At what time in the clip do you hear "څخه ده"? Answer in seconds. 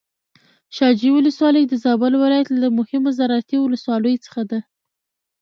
4.25-4.59